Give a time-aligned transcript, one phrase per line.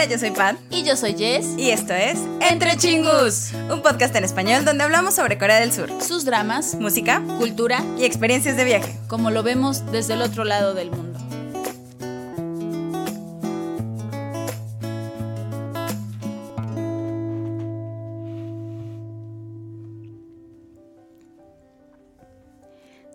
[0.00, 0.56] Hola, yo soy Pat.
[0.70, 1.58] Y yo soy Jess.
[1.58, 5.90] Y esto es Entre Chingus, un podcast en español donde hablamos sobre Corea del Sur,
[6.00, 10.72] sus dramas, música, cultura y experiencias de viaje, como lo vemos desde el otro lado
[10.72, 11.20] del mundo.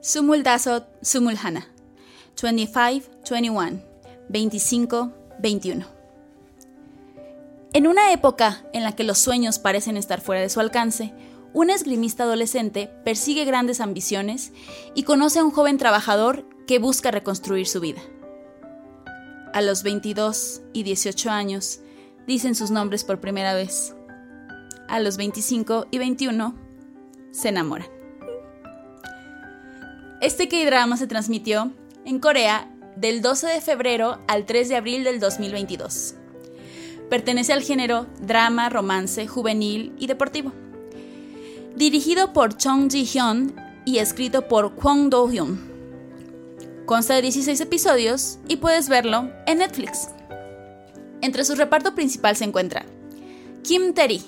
[0.04, 1.67] Sumuldasot Sumulhana
[2.38, 3.81] 25-21
[4.30, 5.95] 25-21
[7.75, 11.13] En una época en la que los sueños parecen estar fuera de su alcance,
[11.52, 14.53] un esgrimista adolescente persigue grandes ambiciones
[14.93, 18.01] y conoce a un joven trabajador que busca reconstruir su vida.
[19.51, 21.81] A los 22 y 18 años
[22.25, 23.93] dicen sus nombres por primera vez.
[24.87, 26.55] A los 25 y 21
[27.31, 27.89] se enamoran.
[30.21, 31.73] Este K-drama se transmitió
[32.05, 36.15] en Corea del 12 de febrero al 3 de abril del 2022.
[37.09, 40.51] Pertenece al género drama, romance, juvenil y deportivo.
[41.75, 45.76] Dirigido por Chong Ji-hyun y escrito por Kwon Do-hyun.
[46.85, 50.09] Consta de 16 episodios y puedes verlo en Netflix.
[51.21, 52.85] Entre su reparto principal se encuentra
[53.63, 54.21] Kim Terry,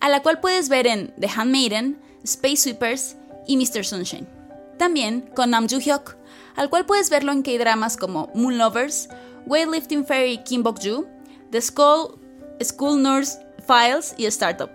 [0.00, 3.16] a la cual puedes ver en The Handmaiden, Space Sweepers
[3.46, 3.84] y Mr.
[3.84, 4.28] Sunshine.
[4.78, 6.16] También con Nam Joo-hyuk,
[6.56, 9.08] al cual puedes verlo en K-dramas como Moon Lovers,
[9.46, 11.06] Weightlifting Fairy Kim Bok-joo,
[11.50, 12.18] The School,
[12.62, 14.70] School Nurse Files y Startup.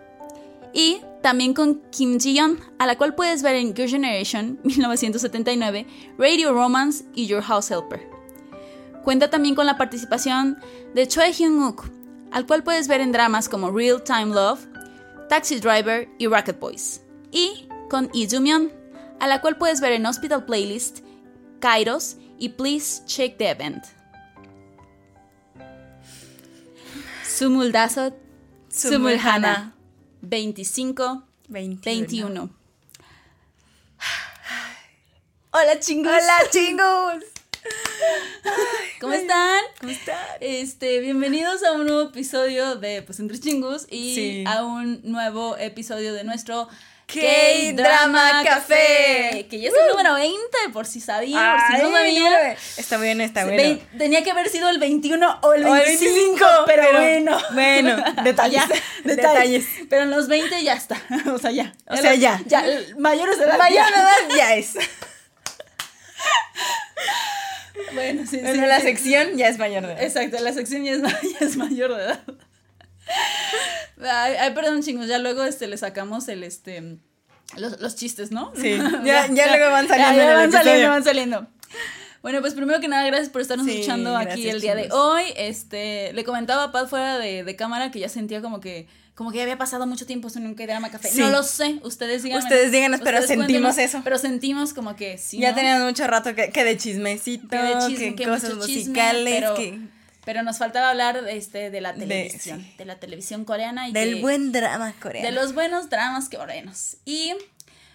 [0.73, 5.87] Y también con Kim Ji-yeon, a la cual puedes ver en Your Generation 1979,
[6.17, 8.07] Radio Romance y Your House Helper.
[9.03, 10.57] Cuenta también con la participación
[10.93, 11.89] de Choi Hyun-wook,
[12.31, 14.67] al cual puedes ver en dramas como Real Time Love,
[15.29, 17.01] Taxi Driver y Rocket Boys.
[17.31, 18.71] Y con Lee Joo-myun,
[19.19, 20.99] a la cual puedes ver en Hospital Playlist,
[21.59, 23.85] Kairos y Please Check the Event.
[27.35, 28.13] Sumuldasot,
[28.69, 29.73] Sumulhana,
[30.21, 32.49] 25, 21.
[35.51, 36.13] Hola chingos.
[36.13, 37.23] Hola, chingos.
[39.01, 39.59] ¿Cómo están?
[39.81, 40.17] ¿Cómo están?
[40.39, 44.43] Este, bienvenidos a un nuevo episodio de Pues Entre Chingos y Sí.
[44.47, 46.69] a un nuevo episodio de nuestro
[47.07, 49.45] K-Drama Café.
[49.49, 50.39] Que ya es el número 20,
[50.73, 53.61] por si sabían, por si no mira, Está bien, está bueno.
[53.61, 57.37] Vein- Tenía que haber sido el 21 o el O el 25, pero, bueno.
[57.53, 58.63] Bueno, detalles.
[58.65, 58.69] Ya,
[59.03, 59.65] detalles.
[59.89, 60.99] Pero en los 20 ya está.
[61.31, 61.73] O sea, ya.
[61.87, 62.41] O sea, ya.
[62.47, 62.63] Ya,
[62.97, 63.57] mayores de edad.
[63.57, 63.95] Mayor ya.
[63.95, 64.73] de edad ya es.
[67.93, 68.41] Bueno, sí, sí.
[68.41, 68.83] Bueno, la sí.
[68.87, 70.03] sección ya es mayor de edad.
[70.03, 72.19] Exacto, la sección ya es, ma- ya es mayor de edad.
[74.01, 76.97] Ay, ay, perdón, chingos, ya luego este, le sacamos el este
[77.57, 78.51] los, los chistes, ¿no?
[78.55, 81.47] Sí, ya- ya luego van saliendo Ya, el van saliendo, van saliendo.
[82.21, 84.83] Bueno, pues primero que nada, gracias por estarnos Sí, escuchando aquí gracias, el día de
[84.83, 84.97] chingos.
[84.99, 85.23] hoy.
[85.37, 89.31] Este, le comentaba a Pat fuera de, de cámara que ya sentía como que como
[89.31, 91.07] que ya había pasado mucho tiempo sin un drama café.
[91.07, 91.21] Sí.
[91.21, 92.43] No lo sé, ustedes díganme.
[92.43, 94.01] Ustedes díganos, pero Ustedes sentimos eso.
[94.03, 95.37] Pero sentimos como que sí.
[95.39, 95.55] ya ¿no?
[95.55, 98.89] teníamos mucho rato que, que de chismecito, que de chisme, que que cosas mucho chisme,
[98.89, 99.79] musicales, pero, que
[100.25, 102.85] pero nos faltaba hablar este, de la televisión, de, sí.
[102.85, 105.27] la televisión coreana y del que- buen drama coreano.
[105.27, 106.97] de los buenos dramas coreanos.
[107.05, 107.33] Y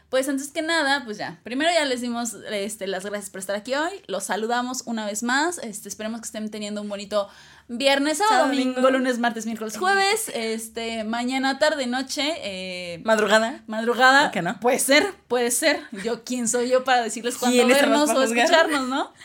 [0.08, 3.54] pues antes que nada, pues ya, primero ya les dimos este, las gracias por estar
[3.54, 7.28] aquí hoy, los saludamos una vez más, este, esperemos que estén teniendo un bonito
[7.68, 8.90] viernes, sábado, domingo, domingo.
[8.90, 13.62] lunes, martes, miércoles, jueves, este, mañana, tarde, noche, eh, Madrugada.
[13.68, 14.22] madrugada.
[14.22, 14.58] ¿Por qué no?
[14.58, 15.80] Puede ser, puede ser.
[16.02, 19.12] Yo, ¿quién soy yo para decirles cuándo ¿Quién estamos vernos o escucharnos, no?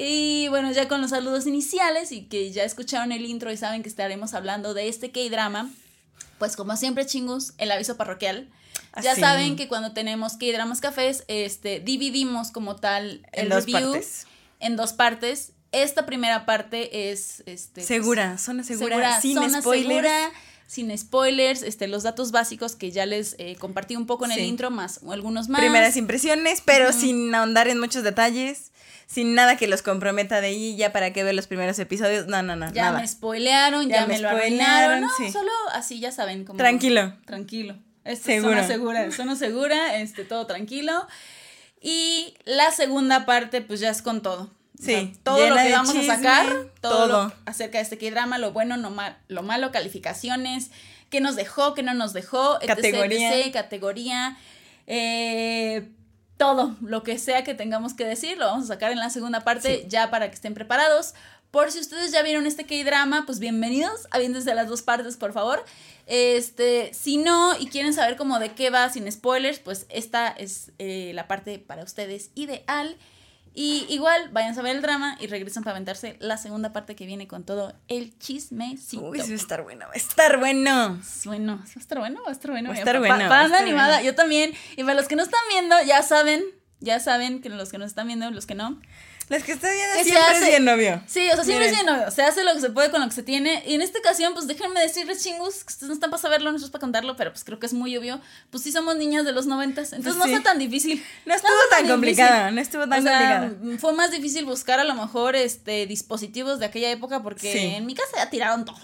[0.00, 3.82] Y bueno, ya con los saludos iniciales y que ya escucharon el intro y saben
[3.82, 5.70] que estaremos hablando de este K-drama,
[6.38, 8.48] pues como siempre, chingos, el aviso parroquial.
[9.02, 9.20] Ya Así.
[9.20, 14.00] saben que cuando tenemos K-dramas cafés, este, dividimos como tal el En review
[14.60, 15.52] en dos partes.
[15.72, 19.88] Esta primera parte es este, pues, Segura, zona segura, sin zona spoilers.
[19.88, 20.30] segura,
[20.68, 24.40] sin spoilers, este, los datos básicos que ya les eh, compartí un poco en el
[24.40, 25.60] intro, más algunos más.
[25.62, 28.70] Primeras impresiones, pero sin ahondar en muchos detalles,
[29.06, 32.26] sin nada que los comprometa de ahí, ya para que ver los primeros episodios.
[32.26, 33.00] No, no, no, ya nada.
[33.00, 35.00] me spoilearon, ya, Ya me me, lo spoilearon, arruinaron.
[35.00, 35.32] No, sí.
[35.32, 36.44] solo así ya saben.
[36.44, 37.14] Como, Tranquilo.
[37.24, 37.74] Tranquilo.
[38.04, 38.52] Esta Seguro.
[38.54, 40.92] zona segura, zona segura, este, todo tranquilo.
[41.80, 44.50] Y la segunda parte, pues ya es con todo.
[44.80, 46.46] O Sí, sea, todo lo que vamos chisme, a sacar,
[46.80, 50.70] todo, lo acerca de este K-drama, lo bueno, no ma- lo malo, calificaciones,
[51.10, 53.34] qué nos dejó, qué no nos dejó, etc, Categoría.
[53.40, 54.36] etc, categoría,
[54.86, 55.88] eh,
[56.36, 59.40] todo, lo que sea que tengamos que decir, lo vamos a sacar en la segunda
[59.42, 61.14] parte, ya para que estén preparados.
[61.50, 65.64] Por si ustedes ya vieron este K-drama, pues bienvenidos, aviéntense las dos partes, por favor.
[66.06, 70.70] Este, si no y quieren saber como de qué va sin spoilers, pues esta es
[70.78, 72.96] eh, la parte para ustedes ideal.
[73.54, 77.06] Y igual, vayan a ver el drama y regresan para aventarse la segunda parte que
[77.06, 79.02] viene con todo el chismecito.
[79.08, 81.00] Uy, sí va a estar bueno, va a estar bueno.
[81.24, 82.20] Bueno, ¿va a estar bueno?
[82.24, 82.68] ¿Va a estar bueno?
[82.70, 84.04] Va a estar bueno, pa- va a Banda estar animada, bueno.
[84.06, 84.52] yo también.
[84.76, 86.44] Y para los que no están viendo, ya saben,
[86.80, 88.80] ya saben que los que nos están viendo, los que no,
[89.28, 91.02] Las que está se siempre hace- es bien novio.
[91.06, 91.80] Sí, o sea, siempre Miren.
[91.80, 92.10] es bien obvio.
[92.10, 93.62] Se hace lo que se puede con lo que se tiene.
[93.66, 96.70] Y en esta ocasión, pues déjenme decirles, chingus, que ustedes no están para saberlo, nosotros
[96.70, 98.20] para contarlo, pero pues creo que es muy obvio.
[98.50, 101.04] Pues sí somos niñas de los noventas, entonces Pues no está tan difícil.
[101.26, 101.92] No estuvo tan difícil.
[101.92, 103.78] complicada, no estuvo tan O sea, complicada.
[103.78, 107.58] fue más difícil buscar a lo mejor este dispositivos de aquella época porque Sí.
[107.74, 108.78] en mi casa ya tiraron todo.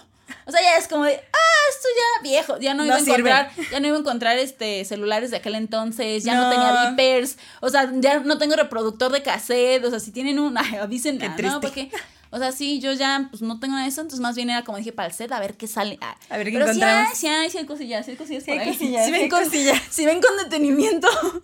[0.45, 2.99] O sea, ya es como de, ah, esto ya viejo, ya no, No iba a
[2.99, 3.29] sirve.
[3.29, 6.49] encontrar, ya no iba a encontrar este celulares de aquel entonces, ya no, No.
[6.49, 10.57] tenía beepers, o sea, ya no tengo reproductor de cassette, o sea, si tienen un,
[10.81, 11.91] avisen, ah, no, porque,
[12.35, 14.65] o sea, sí, yo ya, pues no tengo nada de eso, entonces más bien era
[14.65, 15.97] como dije para el set, a ver qué sale.
[16.01, 17.09] Ah, A ver qué Pero sí encontramos.
[17.09, 18.73] hay, sí hay, sí hay cosillas, sí hay cosillas Sí hay por ahí.
[18.73, 19.81] cosillas, si sí ven con, cosillas.
[19.89, 21.07] si ven con detenimiento.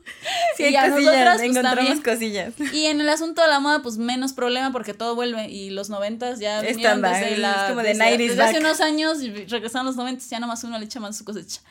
[0.58, 2.04] Sí, hay y cosillas, nosotras, pues, encontramos también.
[2.04, 2.54] cosillas.
[2.74, 5.90] Y en el asunto de la moda, pues menos problema porque todo vuelve y los
[5.90, 9.96] noventas ya Estándar, desde es como de desde, 90s desde hace unos años regresaron los
[9.96, 11.62] noventas, ya nomás uno le echa más su cosecha.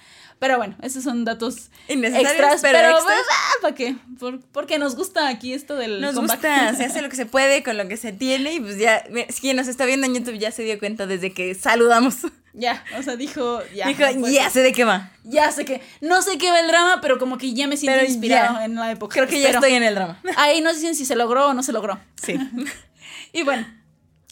[0.41, 3.05] Pero bueno, esos son datos Innecesarios, extras, pero pero, extras.
[3.05, 3.95] pues, ah, ¿para qué?
[4.19, 6.37] Por- porque nos gusta aquí esto del Nos comeback.
[6.39, 9.05] gusta, se hace lo que se puede con lo que se tiene y pues ya,
[9.29, 12.17] si quien nos está viendo en YouTube ya se dio cuenta desde que saludamos.
[12.53, 13.87] Ya, o sea, dijo, ya.
[13.87, 15.13] Dijo, no ya sé de qué va.
[15.23, 17.97] Ya sé que, no sé qué va el drama, pero como que ya me siento
[18.01, 18.65] Pero inspirado ya.
[18.65, 19.15] en la época.
[19.15, 19.59] Creo que ya Espero.
[19.61, 20.21] estoy en el drama.
[20.37, 22.01] Ahí nos dicen si se logró o no se logró.
[22.21, 22.35] Sí.
[23.33, 23.65] Y bueno,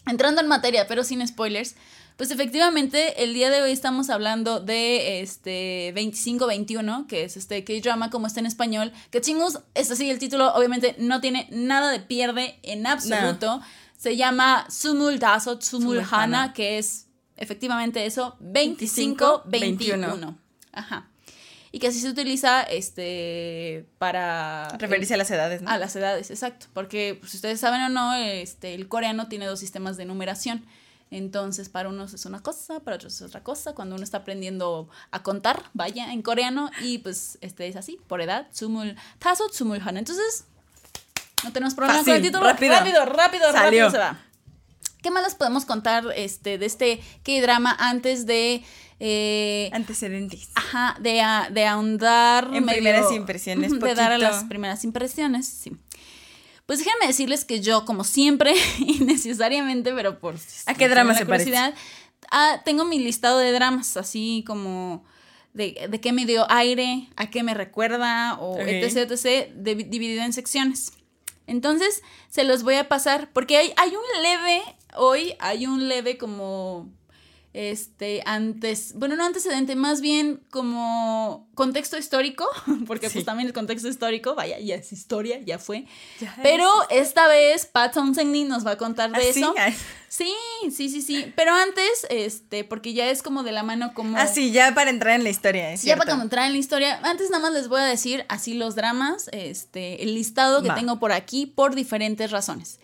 [0.07, 1.75] entrando en materia, pero sin spoilers,
[2.19, 8.09] pues efectivamente el día de hoy estamos hablando de este 25-21, que es este K-drama
[8.09, 12.01] como está en español, que chingos, es así el título, obviamente no tiene nada de
[12.01, 13.61] pierde en absoluto.
[13.97, 16.41] Se llama Sumul Daso Tsumul Tsumul Hana.
[16.41, 17.07] Hana, que es
[17.37, 19.43] efectivamente eso, 25-21.
[19.45, 20.37] 21.
[20.73, 21.07] Ajá.
[21.71, 25.69] Y que así se utiliza este para Referirse a las edades, ¿no?
[25.69, 26.65] a las edades, exacto.
[26.73, 30.65] Porque, pues, si ustedes saben o no, este, el coreano tiene dos sistemas de numeración.
[31.11, 33.73] Entonces, para unos es una cosa, para otros es otra cosa.
[33.73, 38.21] Cuando uno está aprendiendo a contar, vaya, en coreano, y pues este es así, por
[38.21, 39.97] edad, tsumul, taso, tsumul, han.
[39.97, 40.45] Entonces,
[41.43, 42.43] no tenemos problema con el título.
[42.45, 42.73] rápido.
[42.75, 43.85] rápido, rápido, Salió.
[43.85, 44.19] rápido se va.
[45.01, 48.63] ¿Qué más les podemos contar este, de este K-drama antes de.
[48.99, 50.49] eh, Antecedentes.
[50.55, 52.49] Ajá, de, de ahondar.
[52.53, 54.31] En primeras impresiones, De dar a poquito.
[54.31, 55.71] las primeras impresiones, sí.
[56.69, 60.35] Pues déjenme decirles que yo, como siempre, innecesariamente, pero por.
[60.67, 61.55] ¿A qué drama se parece?
[62.29, 65.03] ah, tengo mi listado de dramas, así como.
[65.53, 68.67] De, de qué me dio aire, a qué me recuerda, o Ok.
[68.67, 70.91] etc, etc, de- dividido en secciones.
[71.47, 74.61] Entonces, se los voy a pasar, porque hay, hay un leve,
[74.95, 76.87] hoy hay un leve como
[77.53, 82.47] este, antes, bueno, no antecedente, más bien como contexto histórico,
[82.87, 83.13] porque Sí.
[83.15, 85.85] pues también el contexto histórico, vaya, ya es historia, ya fue.
[86.19, 89.53] Ya Pero esta vez Pat Townsend nos va a contar de ¿Ah, eso.
[90.09, 90.33] Sí,
[90.71, 91.31] sí, sí, sí.
[91.35, 94.17] Pero antes, este, porque ya es como de la mano como.
[94.17, 96.23] Ah, sí, ya para entrar en la historia, es Ya para cierto.
[96.23, 100.03] entrar en la historia, antes nada más les voy a decir así los dramas, este,
[100.03, 100.75] el listado que Va.
[100.75, 102.79] tengo por aquí por diferentes razones.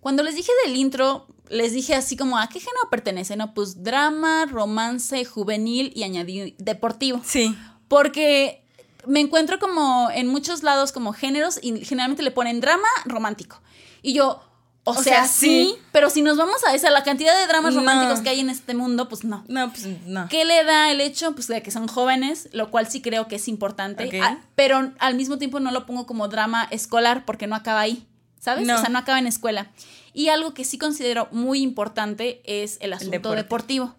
[0.00, 3.36] Cuando les dije del intro, les dije así como, ¿a qué género pertenece?
[3.36, 7.20] No, pues drama, romance, juvenil y añadí deportivo.
[7.24, 7.56] Sí.
[7.88, 8.64] Porque
[9.06, 13.60] me encuentro como en muchos lados como géneros y generalmente le ponen drama romántico.
[14.00, 14.40] Y yo,
[14.84, 15.78] o, O sea, sea, sí, sí.
[15.92, 17.80] pero si nos vamos a esa, la cantidad de dramas No.
[17.80, 19.44] románticos que hay en este mundo, pues no.
[19.46, 20.26] No, pues no.
[20.28, 21.34] ¿Qué le da el hecho?
[21.34, 24.14] Pues de que son jóvenes, lo cual sí creo que es importante, Ok.
[24.22, 28.06] Ah, pero al mismo tiempo no lo pongo como drama escolar porque no acaba ahí,
[28.42, 28.66] ¿sabes?
[28.66, 28.74] No.
[28.74, 29.70] O sea, no acaba en escuela.
[30.12, 33.94] Y algo que sí considero muy importante es el asunto deportivo.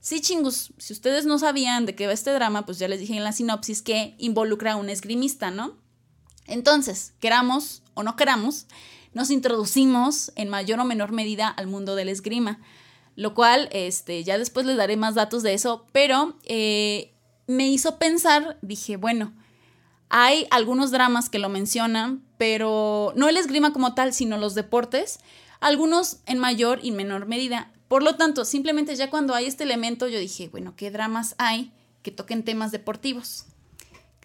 [0.00, 3.16] Sí, chingus, si ustedes no sabían de qué va este drama, pues ya les dije
[3.16, 5.76] en la sinopsis que involucra a un esgrimista, ¿no?
[6.46, 8.66] Entonces, queramos o no queramos,
[9.12, 12.60] nos introducimos en mayor o menor medida al mundo del esgrima,
[13.16, 17.12] lo cual este, ya después les daré más datos de eso, pero eh,
[17.48, 19.34] me hizo pensar, dije, bueno,
[20.10, 25.20] hay algunos dramas que lo mencionan, pero no el esgrima como tal, sino los deportes,
[25.60, 27.70] algunos en mayor y menor medida.
[27.88, 31.72] Por lo tanto, simplemente ya cuando hay este elemento, yo dije, bueno, ¿qué dramas hay
[32.02, 33.46] que toquen temas deportivos?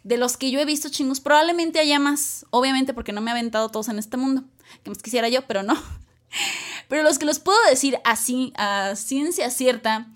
[0.03, 3.33] De los que yo he visto chingos, probablemente haya más, obviamente porque no me he
[3.33, 4.43] aventado todos en este mundo,
[4.83, 5.81] que más quisiera yo, pero no.
[6.89, 10.07] Pero los que los puedo decir así, a ciencia cierta,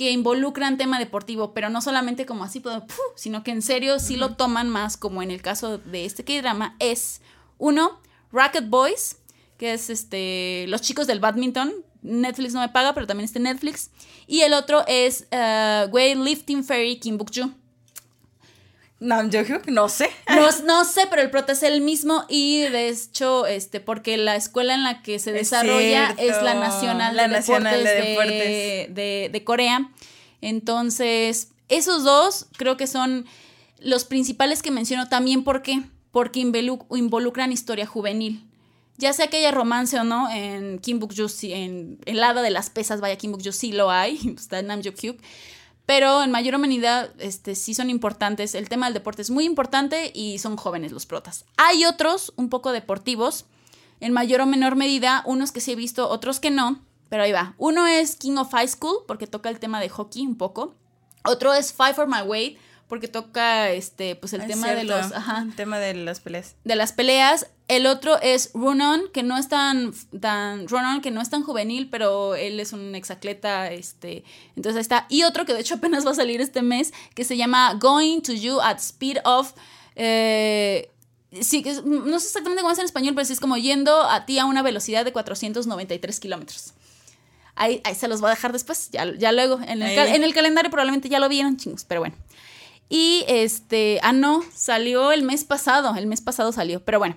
[0.00, 2.62] que involucran tema deportivo, pero no solamente como así,
[3.16, 6.74] sino que en serio sí lo toman más, como en el caso de este K-drama,
[6.78, 7.20] es
[7.58, 8.00] uno,
[8.32, 9.18] Racket Boys,
[9.58, 11.74] que es este los chicos del badminton.
[12.00, 13.90] Netflix no me paga, pero también está en Netflix.
[14.26, 17.52] Y el otro es uh, Weightlifting Fairy Kim Buk-ju.
[19.00, 20.10] Nam Jo-hyuk, no sé.
[20.28, 24.36] No, no sé, pero el prota es el mismo y de hecho, este, porque la
[24.36, 28.02] escuela en la que se Es desarrolla es, la Nacional, la de, Nacional Deportes de
[28.02, 28.94] de, Deportes.
[28.94, 29.90] de- de Corea.
[30.42, 33.26] Entonces, esos dos creo que son
[33.78, 35.82] los principales que menciono también, ¿por qué?
[36.10, 38.44] Porque involu- involucran historia juvenil.
[38.98, 42.68] Ya sea que haya romance o no, en Kim sí, en el hada de las
[42.68, 45.18] pesas, vaya, Kim Buk-joo sí lo hay, está en Nam Jo-hyuk.
[45.90, 48.54] Pero en mayor humanidad, este, sí son importantes.
[48.54, 51.46] El tema del deporte es muy importante y son jóvenes los protas.
[51.56, 53.46] Hay otros un poco deportivos,
[53.98, 57.32] en mayor o menor medida, unos que sí he visto, otros que no, pero ahí
[57.32, 57.54] va.
[57.58, 60.76] Uno es King of High School, porque toca el tema de hockey un poco.
[61.24, 62.56] Otro es Fight for My Way,
[62.86, 65.10] porque toca este, pues el Es tema de los.
[65.10, 66.54] Ajá, El tema de las peleas.
[66.62, 67.48] de las peleas.
[67.70, 71.88] El otro es Runon, que no es tan, tan Runon, que no es tan juvenil,
[71.88, 74.24] pero él es un exacleta, este,
[74.56, 75.06] entonces ahí está.
[75.08, 78.22] Y otro que de hecho apenas va a salir este mes, que se llama Going
[78.22, 79.52] to You at Speed of,
[79.94, 80.90] eh,
[81.40, 84.40] sí, no sé exactamente cómo es en español, pero sí es como yendo a ti
[84.40, 86.72] a una velocidad de 493 kilómetros.
[87.54, 89.60] Ahí, ahí se los voy a dejar después, ya, ya luego.
[89.64, 92.16] En el, en el calendario probablemente ya lo vieron, chingos, pero bueno.
[92.88, 97.14] Y este, ah, no, salió el mes pasado, el mes pasado salió, pero bueno.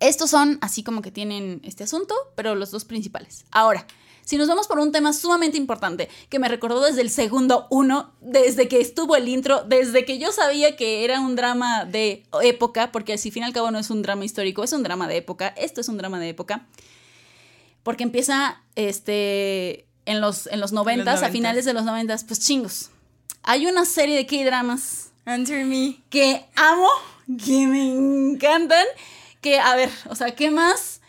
[0.00, 3.44] Estos son así como que tienen este asunto, pero los dos principales.
[3.50, 3.86] Ahora,
[4.28, 8.12] si nos vamos por un tema sumamente importante, que me recordó desde el segundo uno,
[8.20, 12.92] desde que estuvo el intro, desde que yo sabía que era un drama de época,
[12.92, 15.16] porque si fin y al cabo no es un drama histórico, es un drama de
[15.16, 16.66] época, esto es un drama de época,
[17.82, 21.30] porque empieza este, en los, en los 90, a 90s.
[21.32, 22.90] finales de los 90, pues chingos.
[23.44, 26.02] Hay una serie de K-dramas Answer me.
[26.10, 26.88] que amo,
[27.42, 28.84] que me encantan,
[29.40, 31.00] que, a ver, o sea, ¿qué más?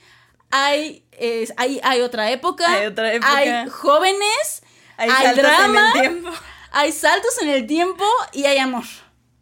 [0.51, 2.71] Hay, es- hay, hay otra época.
[2.71, 3.35] Hay otra época.
[3.35, 4.63] Hay jóvenes.
[4.97, 5.91] Hay, drama.
[5.95, 6.29] en el tiempo.
[6.71, 8.83] Hay saltos en el tiempo y hay amor.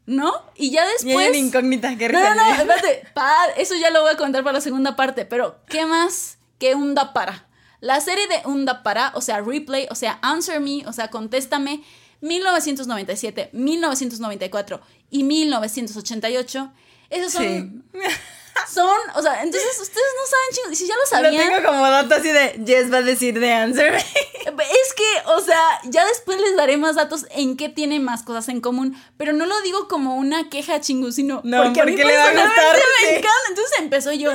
[0.05, 0.31] ¿No?
[0.55, 1.27] Y ya Y hay después.
[1.29, 3.07] una incógnita que no, no, no, espérate.
[3.13, 5.25] pa- eso ya lo voy a contar para la segunda parte.
[5.25, 7.45] Pero, ¿qué más que un da para?
[7.81, 11.09] La serie de un da para, o sea, replay, o sea, answer me, o sea,
[11.09, 11.83] contéstame,
[12.21, 16.71] 1997, 1994 y 1988.
[17.09, 17.83] Esos son.
[17.93, 17.99] Sí.
[18.71, 20.71] Son, o sea, entonces ustedes no saben, chicos.
[20.71, 21.53] Y si ya lo Lo sabían.
[21.55, 23.97] tengo como dato así de Jess va a decir de answer me.
[24.47, 28.47] Es que, o sea, ya después les daré más datos en qué tiene más cosas
[28.49, 31.91] en común, pero no lo digo como una queja chingu, sino No, porque a mí
[31.91, 33.29] porque le va a gustar, me encanta.
[33.49, 34.31] Entonces empezó yo,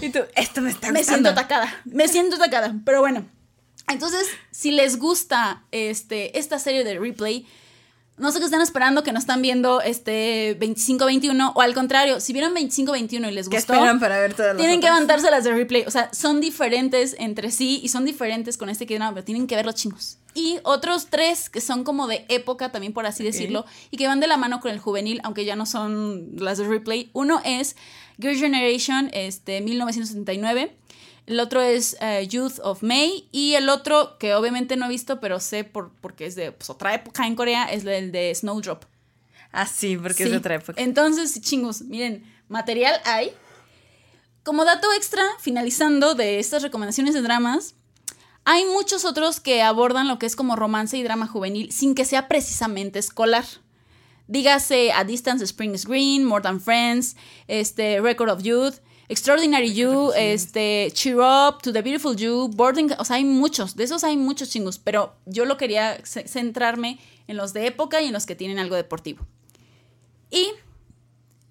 [0.00, 1.28] Y tú, esto me está me gustando.
[1.28, 3.26] siento atacada, me siento atacada, pero bueno.
[3.88, 7.46] Entonces, si les gusta este, esta serie de replay,
[8.16, 12.32] no sé qué están esperando, que no están viendo este 25-21, o al contrario, si
[12.32, 14.98] vieron 25-21 y les ¿Qué gustó, esperan para ver todas las tienen que otras?
[14.98, 15.84] aventarse las de replay.
[15.86, 19.46] O sea, son diferentes entre sí y son diferentes con este que no, pero tienen
[19.46, 20.18] que ver los chingos.
[20.32, 24.20] Y otros tres que son como de época, también por así decirlo, y que van
[24.20, 27.10] de la mano con el juvenil, aunque ya no son las de replay.
[27.12, 27.76] Uno es
[28.20, 30.74] Girl Generation, este, 1979.
[31.26, 33.28] El otro es eh, Youth of May.
[33.32, 36.70] Y el otro, que obviamente no he visto, pero sé por, porque es de pues,
[36.70, 38.84] otra época en Corea, es el de Snowdrop.
[39.52, 40.80] Ah, sí, porque es de otra época.
[40.80, 43.32] Entonces, chingos, miren, material hay.
[44.42, 47.76] Como dato extra, finalizando de estas recomendaciones de dramas,
[48.44, 52.04] hay muchos otros que abordan lo que es como romance y drama juvenil sin que
[52.04, 53.46] sea precisamente escolar.
[54.26, 57.16] Dígase A Distance Spring is Green, More Than Friends,
[57.46, 58.76] este, Record of Youth,
[59.08, 63.84] Extraordinary You, este, Cheer Up, To the Beautiful You, Boarding, o sea, hay muchos, de
[63.84, 68.06] esos hay muchos chingos, pero yo lo quería ce- centrarme en los de época y
[68.06, 69.26] en los que tienen algo deportivo.
[70.30, 70.48] Y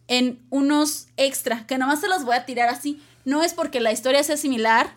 [0.07, 3.01] en unos extra, que nomás se los voy a tirar así.
[3.25, 4.95] No es porque la historia sea similar,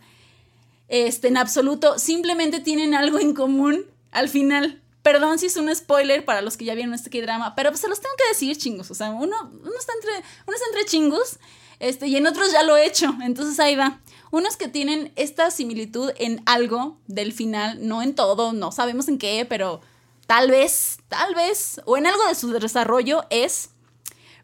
[0.88, 4.82] este, en absoluto, simplemente tienen algo en común al final.
[5.02, 7.88] Perdón si es un spoiler para los que ya vieron este drama, pero pues se
[7.88, 8.90] los tengo que decir, chingos.
[8.90, 10.10] O sea, uno, uno, está, entre,
[10.46, 11.38] uno está entre chingos,
[11.78, 13.14] este, y en otros ya lo he hecho.
[13.22, 14.00] Entonces ahí va.
[14.30, 19.18] Unos que tienen esta similitud en algo del final, no en todo, no sabemos en
[19.18, 19.80] qué, pero
[20.26, 23.70] tal vez, tal vez, o en algo de su desarrollo es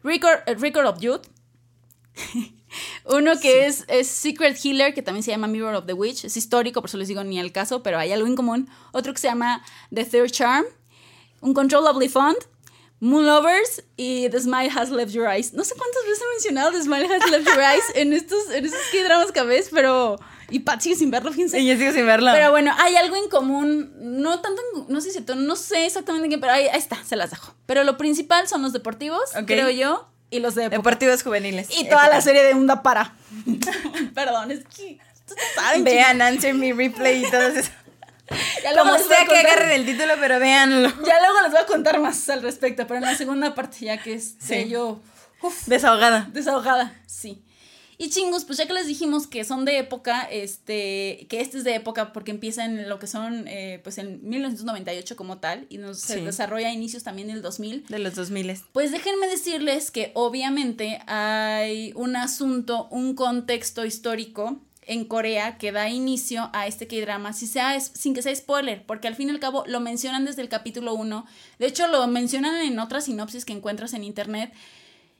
[0.03, 1.27] Record, eh, Record of Youth.
[3.05, 6.25] Uno que es, es Secret Healer, que también se llama Mirror of the Witch.
[6.25, 8.69] Es histórico, por eso les digo ni al caso, pero hay algo en común.
[8.91, 9.63] Otro que se llama
[9.93, 10.65] The Third Charm.
[11.41, 12.37] Uncontrollably Fond.
[13.03, 15.51] Moon Lovers y The Smile Has Left Your Eyes.
[15.53, 18.63] No sé cuántas veces he mencionado The Smile Has Left Your Eyes en estos, en
[18.65, 20.17] estos dramas que ves, pero.
[20.49, 21.59] Y Pat sigue sin verlo, fíjense.
[21.59, 22.31] Y yo sigo sin verla.
[22.31, 26.29] Pero bueno, hay algo en común, no tanto, en- no sé si no sé exactamente
[26.29, 27.53] qué, pero ahí, ahí está, se las dejo.
[27.65, 30.69] Pero lo principal son los deportivos, creo yo, y los de.
[30.69, 31.67] Deportivos juveniles.
[31.77, 33.15] Y toda la serie de Unda para.
[34.15, 34.97] Perdón, es que
[35.55, 37.69] saben, Vean Answer Me Replay y todo eso.
[38.63, 40.89] Ya Como sea que agarren el título, pero véanlo.
[41.05, 44.01] Ya luego les voy a contar más al respecto, pero en la segunda parte ya
[44.01, 44.69] que es Sí.
[44.69, 45.01] yo
[45.41, 46.29] uf, Desahogada.
[46.31, 47.43] desahogada, sí.
[47.99, 51.63] Y chingos, pues ya que les dijimos que son de época, este, que este es
[51.63, 55.77] de época porque empieza en lo que son, eh, pues en 1998 como tal, y
[55.77, 57.85] nos se desarrolla a inicios también del 2000.
[57.87, 58.57] De los 2000.
[58.71, 65.89] Pues déjenme decirles que obviamente hay un asunto, un contexto histórico en Corea que da
[65.89, 69.31] inicio a este K-drama, si sea, es- sin que sea spoiler, porque al fin y
[69.31, 71.25] al cabo lo mencionan desde el capítulo 1,
[71.59, 74.53] de hecho lo mencionan en otras sinopsis que encuentras en internet,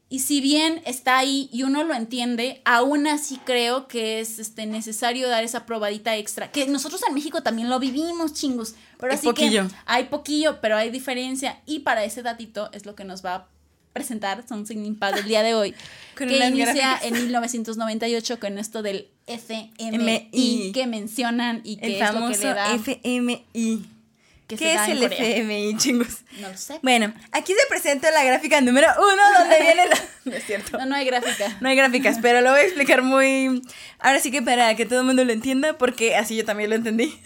[0.10, 4.68] y si bien está ahí y uno lo entiende, aún así creo que es este,
[4.68, 6.52] necesario dar esa probadita extra.
[6.52, 8.76] Que nosotros en México también lo vivimos, chingos.
[9.00, 9.68] Pero Hay así poquillo.
[9.68, 11.62] que hay poquillo, pero hay diferencia.
[11.66, 13.48] Y para ese datito es lo que nos va a
[13.92, 15.74] presentar Something Impact del día de hoy.
[16.16, 17.04] Que inicia gráficas.
[17.06, 19.72] en 1998 con esto del FMI
[20.32, 20.72] MI.
[20.74, 22.74] que mencionan y que El es lo que le da.
[22.76, 23.86] FMI.
[24.48, 25.04] que ¿Qué es el.
[25.04, 26.20] FMI, chingos?
[26.40, 26.80] No lo sé.
[26.84, 29.98] Bueno, aquí se presenta la gráfica número uno donde viene la...
[30.26, 30.78] No es cierto.
[30.78, 31.58] No, no hay gráfica.
[31.62, 33.62] No hay gráficas, pero lo voy a explicar muy...
[34.00, 36.76] Ahora sí que para que todo el mundo lo entienda, porque así yo también lo
[36.76, 37.18] entendí.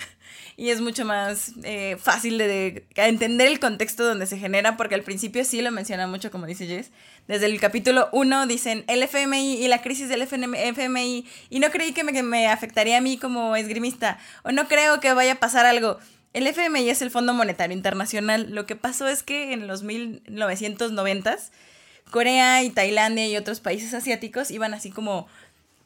[0.60, 4.96] Y es mucho más eh, fácil de, de entender el contexto donde se genera, porque
[4.96, 6.89] al principio sí lo menciona mucho, como dice Jess.
[7.27, 11.91] Desde el capítulo 1 dicen el FMI y la crisis del FMI, y no creí
[11.91, 15.36] que me, que me afectaría a mí como esgrimista, o no creo que vaya a
[15.36, 15.98] pasar algo.
[16.34, 18.48] El FMI es el Fondo Monetario Internacional.
[18.51, 21.50] Lo que pasó es que en los 1990s,
[22.12, 25.27] Corea y Tailandia y otros países asiáticos iban así como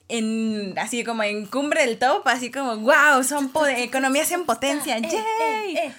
[0.09, 5.01] en así como en cumbre del top, así como wow, son economías en potencia, Eh,
[5.03, 5.77] yay.
[5.77, 5.93] eh, eh.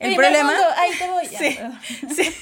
[0.00, 1.28] El Primer problema mundo, ahí te voy.
[1.28, 1.80] Ya,
[2.14, 2.34] Sí, sí,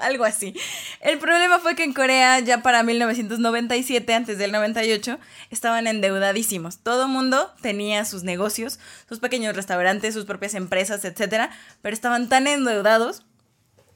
[0.00, 0.54] algo así.
[1.00, 5.18] El problema fue que en Corea ya para 1997, antes del 98,
[5.50, 6.78] estaban endeudadísimos.
[6.78, 8.78] Todo mundo tenía sus negocios,
[9.08, 11.50] sus pequeños restaurantes, sus propias empresas, etcétera,
[11.82, 13.24] pero estaban tan endeudados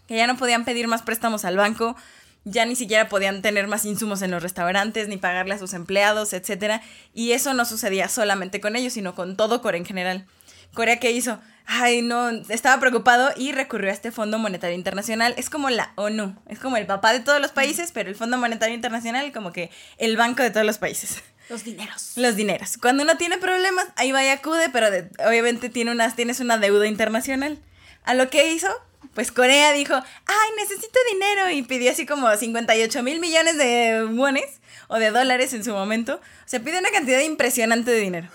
[0.07, 1.97] que ya no podían pedir más préstamos al banco,
[2.45, 6.33] ya ni siquiera podían tener más insumos en los restaurantes, ni pagarle a sus empleados,
[6.33, 6.83] etcétera.
[7.15, 10.27] Y eso no sucedía solamente con ellos, sino con todo Corea en general.
[10.75, 11.39] Corea, ¿qué hizo?
[11.67, 15.35] Ay, no, estaba preocupado y recurrió a este Fondo Monetario Internacional.
[15.37, 18.37] Es como la ONU, es como el papá de todos los países, pero el Fondo
[18.37, 21.23] Monetario Internacional como que el banco de todos los países.
[21.49, 22.13] Los dineros.
[22.17, 22.79] Los dineros.
[22.79, 26.57] Cuando uno tiene problemas, ahí va y acude, pero de- obviamente tiene unas, tienes una
[26.59, 27.59] deuda internacional.
[28.05, 28.69] A lo que hizo,
[29.15, 34.61] pues Corea dijo, ay, necesito dinero, y pidió así como 58 mil millones de wones,
[34.89, 36.15] o de dólares en su momento.
[36.17, 38.29] O sea, pidió una cantidad impresionante de dinero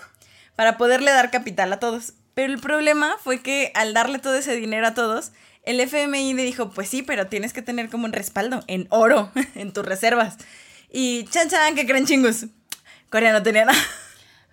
[0.54, 2.12] para poderle dar capital a todos.
[2.38, 5.32] Pero el problema fue que al darle todo ese dinero a todos,
[5.64, 9.32] el FMI le dijo, pues sí, pero tienes que tener como un respaldo en oro,
[9.56, 10.36] en tus reservas.
[10.88, 12.46] Y chan chan, que creen chingus.
[13.10, 13.76] Corea no tenía nada.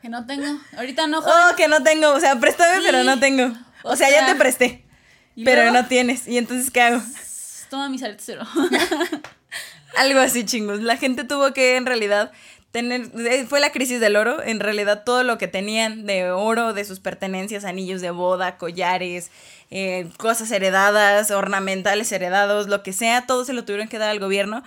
[0.01, 0.59] Que no tengo.
[0.75, 1.35] Ahorita no, joven.
[1.51, 2.09] Oh, que no tengo.
[2.09, 3.55] O sea, préstame, pero no tengo.
[3.83, 4.83] O, O sea, ya te presté.
[5.35, 5.77] ¿y Pero luego?
[5.77, 6.27] no tienes.
[6.27, 7.03] ¿Y entonces qué hago?
[7.69, 8.47] Toma mi cero.
[9.95, 10.81] Algo así, chingos.
[10.81, 12.31] La gente tuvo que, en realidad,
[12.75, 13.09] tener.
[13.17, 14.43] eh, Fue la crisis del oro.
[14.43, 19.31] En realidad, todo lo que tenían de oro, de sus pertenencias, anillos de boda, collares,
[19.71, 24.19] eh, cosas heredadas, ornamentales heredados, lo que sea, todo se lo tuvieron que dar al
[24.19, 24.61] gobierno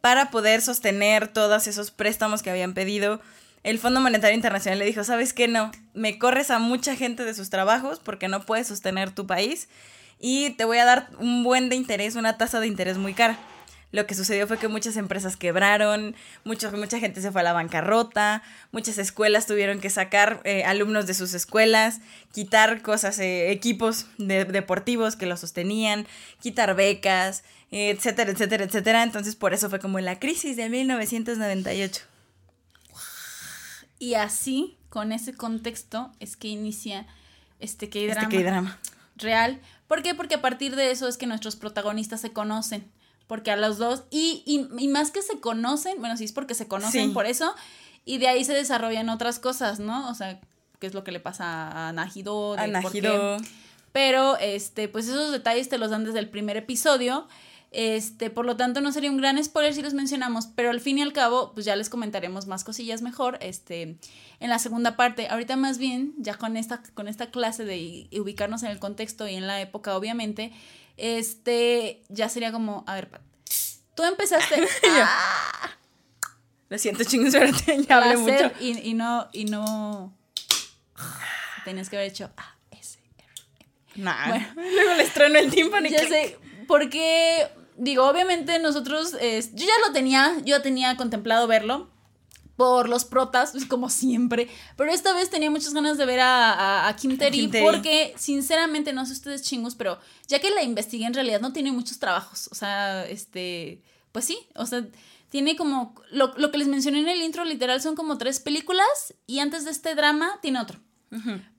[0.00, 3.20] para poder sostener todos esos préstamos que habían pedido.
[3.62, 5.46] El Fondo Monetario Internacional le dijo, ¿sabes qué?
[5.46, 9.68] No, me corres a mucha gente de sus trabajos porque no puedes sostener tu país
[10.18, 13.38] y te voy a dar un buen de interés, una tasa de interés muy cara.
[13.92, 17.52] Lo que sucedió fue que muchas empresas quebraron, mucho- mucha gente se fue a la
[17.52, 22.00] bancarrota, muchas escuelas tuvieron que sacar eh, alumnos de sus escuelas,
[22.32, 26.06] quitar cosas, eh, equipos de- deportivos que los sostenían,
[26.40, 29.02] quitar becas, etcétera, etcétera, etcétera.
[29.02, 32.02] Entonces por eso fue como la crisis de 1998.
[33.98, 37.06] Y así, con ese contexto, es que inicia
[37.60, 38.22] este K-drama.
[38.22, 38.78] Este K-drama.
[39.16, 39.60] real.
[39.86, 40.14] ¿Por qué?
[40.14, 42.90] Porque a partir de eso es que nuestros protagonistas se conocen.
[43.26, 46.54] Porque a los dos, y, y, y más que se conocen, bueno, sí es porque
[46.54, 47.14] se conocen Sí.
[47.14, 47.54] por eso,
[48.04, 50.08] y de ahí se desarrollan otras cosas, ¿no?
[50.10, 50.40] O sea,
[50.78, 52.54] qué es lo que le pasa a Najido.
[52.56, 53.36] qué- Anahido.
[53.92, 57.26] Pero, este, pues esos detalles te los dan desde el primer episodio.
[57.70, 60.98] Este, por lo tanto, no sería un gran spoiler si los mencionamos, pero al fin
[60.98, 63.96] y al cabo, pues ya les comentaremos más cosillas mejor, este,
[64.40, 65.28] en la segunda parte.
[65.28, 69.36] Ahorita más bien, ya con esta, con esta clase de ubicarnos en el contexto y
[69.36, 70.52] en la época, obviamente,
[70.96, 73.22] este, ya sería como, a ver, Pat,
[73.94, 74.54] tú empezaste
[75.02, 75.70] a
[76.68, 78.50] Lo siento, chingos, pero te- ya hablé mucho.
[78.60, 80.16] y, y no, y no,
[81.64, 82.98] tenías que haber hecho A, S,
[83.96, 84.28] Nah.
[84.28, 84.46] Bueno.
[84.56, 89.86] Luego les trueno el tímpano y Ya sé, porque, digo, obviamente nosotros, eh, yo ya
[89.86, 91.90] lo tenía, yo ya tenía contemplado verlo,
[92.62, 94.48] por los protas, como siempre.
[94.76, 98.92] Pero esta vez tenía muchas ganas de ver a, a- a Kim Terry porque, sinceramente,
[98.92, 99.98] no sé ustedes chingos, pero
[100.28, 102.48] ya que la investigué, en realidad no tiene muchos trabajos.
[102.52, 104.84] O sea, este, pues sí, o sea,
[105.28, 108.86] tiene como, lo, lo que les mencioné en el intro, literal, son como tres películas
[109.26, 110.78] y antes de este drama tiene otro.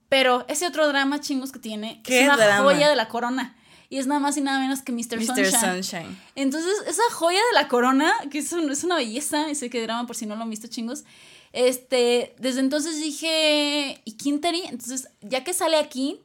[0.08, 2.62] Pero ese otro drama chingos que tiene ¿Qué es una drama?
[2.64, 3.56] joya de la corona.
[3.90, 5.18] Y es nada más y nada menos que Mr.
[5.20, 5.26] Mr.
[5.46, 5.82] Sunshine.
[5.82, 6.18] Sunshine.
[6.34, 10.06] Entonces, esa joya de la corona, que es, un- es una belleza, ese que drama
[10.06, 11.04] por si no lo han visto chingos.
[11.52, 14.62] Este, desde entonces dije, ¿y Quinteri?
[14.66, 16.20] Entonces, ya que sale aquí,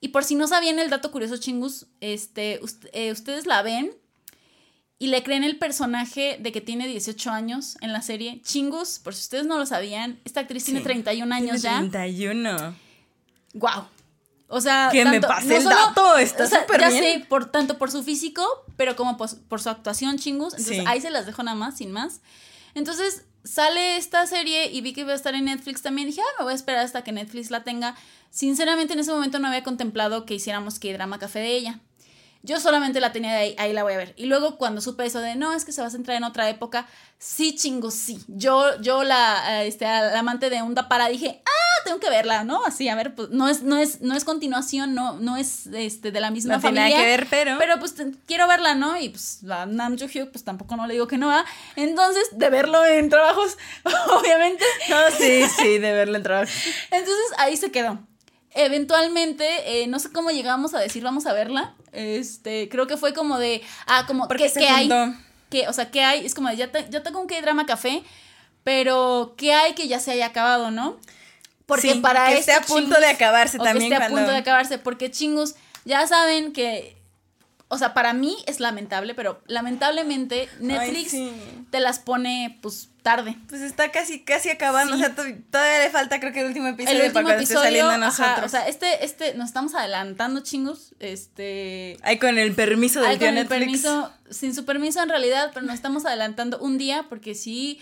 [0.00, 2.60] y por si no sabían el dato curioso chingus, este,
[2.92, 3.92] eh, ustedes la ven
[4.98, 8.40] y le creen el personaje de que tiene 18 años en la serie.
[8.44, 10.84] Chingus, por si ustedes no lo sabían, esta actriz tiene Sí.
[10.84, 11.90] 31 años Tiene ya.
[11.90, 12.76] 31.
[13.54, 13.86] Wow.
[14.50, 17.20] O sea, Que me pase el dato, está o sea, súper ya bien.
[17.20, 18.42] sé, por tanto por su físico,
[18.76, 20.54] pero como por, por su actuación, chingus.
[20.54, 20.84] Entonces Sí.
[20.86, 22.20] ahí se las dejo nada más, sin más.
[22.74, 26.08] Entonces sale esta serie y vi que iba a estar en Netflix también.
[26.08, 27.94] Dije, ah, me voy a esperar hasta que Netflix la tenga.
[28.30, 31.80] Sinceramente, en ese momento no había contemplado que hiciéramos que drama café de ella.
[32.42, 34.14] Yo solamente la tenía de ahí, ahí la voy a ver.
[34.16, 36.48] Y luego cuando supe eso de, no, es que se va a centrar en otra
[36.48, 36.86] época,
[37.18, 38.20] sí, chingo, sí.
[38.28, 42.44] Yo, yo la, eh, este, la amante de Unda para dije, ah, tengo que verla,
[42.44, 42.64] ¿no?
[42.64, 46.12] Así, a ver, pues no es, no es, no es continuación, no, no es este,
[46.12, 46.96] de la misma No tiene familia.
[46.96, 47.94] nada que ver, pero- Pero pues
[48.26, 48.96] quiero verla, ¿no?
[48.96, 51.44] Y pues la Nam Joo Hyuk, pues tampoco no le digo que no va.
[51.76, 53.58] Entonces, de verlo en trabajos,
[54.20, 54.64] obviamente.
[54.88, 56.50] No, sí, sí, de verlo en trabajo.
[56.92, 57.98] Entonces ahí se quedó.
[58.58, 59.46] Eventualmente,
[59.82, 61.74] eh, no sé cómo llegamos a decir vamos a verla.
[61.92, 64.90] Este, creo que fue como de, ah, como, Porque ¿qué, se qué hay?
[65.48, 66.26] ¿Qué, o sea, ¿qué hay?
[66.26, 68.02] Es como de, ya, te- ya tengo un K-drama café,
[68.64, 70.98] pero ¿qué hay que ya se haya acabado, no?
[71.66, 74.08] Porque Sí, para que este esté a punto de acabarse o también Que esté a
[74.08, 76.97] cuando- punto de acabarse, porque chingus, ya saben que,
[77.68, 81.32] o sea, para mí es lamentable, pero lamentablemente Netflix sí.
[81.70, 83.36] te las pone, pues, tarde.
[83.48, 84.96] Pues está casi, casi acabando.
[84.96, 85.02] Sí.
[85.02, 87.42] O sea, to- todavía le falta, creo que el último episodio el último para cuando
[87.42, 88.46] esté episodio, saliendo a ajá, nosotros.
[88.46, 91.96] o sea, este, este, nos estamos adelantando, chingos, este...
[92.02, 93.60] Ahí con el permiso del Ay, tío con el Netflix.
[93.82, 97.80] permiso, sin su permiso en realidad, pero nos estamos adelantando un día porque si,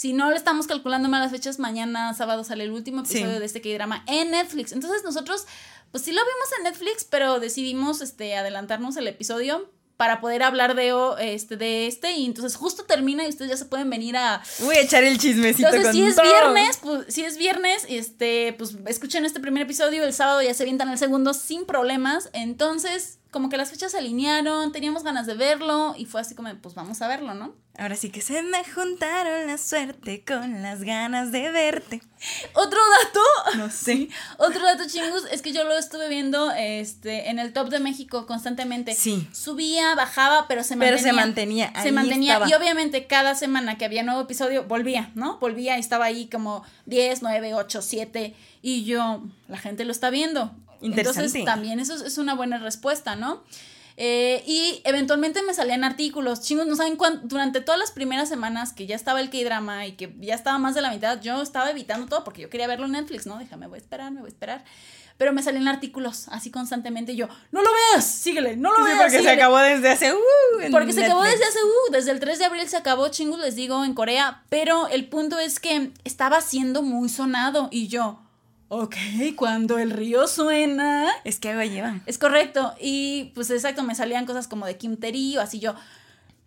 [0.00, 3.38] si no le estamos calculando mal las fechas, mañana sábado sale el último episodio Sí.
[3.38, 4.72] de este K-drama en Netflix.
[4.72, 5.44] Entonces nosotros,
[5.90, 10.74] pues sí lo vimos en Netflix, pero decidimos este, adelantarnos el episodio para poder hablar
[10.74, 14.16] de, o- este, de este y entonces justo termina y ustedes ya se pueden venir
[14.16, 16.24] a, Voy a echar el chismecito entonces, con si es todo.
[16.24, 20.62] viernes, pues si es viernes, este, pues escuchen este primer episodio, el sábado ya se
[20.62, 22.30] avientan el segundo sin problemas.
[22.32, 26.52] Entonces, como que las fechas se alinearon, teníamos ganas de verlo y fue así como,
[26.56, 27.54] pues vamos a verlo, ¿no?
[27.78, 32.02] Ahora sí que se me juntaron la suerte con las ganas de verte.
[32.52, 34.08] Otro dato, No sé.
[34.36, 38.26] otro dato chingus, es que yo lo estuve viendo este, en el top de México
[38.26, 38.94] constantemente.
[38.94, 39.26] Sí.
[39.32, 41.02] Subía, bajaba, pero se Pero mantenía.
[41.10, 42.32] se mantenía, Se ahí mantenía.
[42.34, 42.50] estaba.
[42.50, 45.38] Y obviamente cada semana que había nuevo episodio, volvía, ¿no?
[45.38, 48.34] Volvía y estaba ahí como 10, 9, 8, 7.
[48.62, 50.54] Y yo, la gente lo está viendo.
[50.82, 53.42] Entonces también eso es- una buena respuesta, ¿no?
[54.02, 58.72] Eh, y eventualmente me salían artículos, chingos, no saben cuánto, durante todas las primeras semanas
[58.72, 61.70] que ya estaba el K-drama y que ya estaba más de la mitad, yo estaba
[61.70, 63.36] evitando todo porque yo quería verlo en Netflix, ¿no?
[63.38, 64.64] Déjame, voy a esperar, me voy a esperar.
[65.18, 68.84] Pero me salían artículos así constantemente y yo, no lo veas, síguele, no lo Sí,
[68.84, 68.96] veas.
[68.96, 69.32] porque se síguele".
[69.42, 70.14] acabó desde hace.
[70.14, 73.06] Uh, en Porque se acabó desde hace, uh, desde el 3 de abril se acabó,
[73.08, 74.44] chingos, les digo, en Corea.
[74.48, 78.22] Pero el punto es que estaba siendo muy sonado y yo,
[78.70, 78.96] ok,
[79.36, 81.08] cuando el río suena.
[81.24, 82.00] Es que agua lleva.
[82.06, 82.74] Es correcto.
[82.80, 85.74] Y pues exacto, me salían cosas como de Kim Terry o así yo.